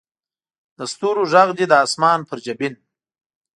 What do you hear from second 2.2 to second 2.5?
پر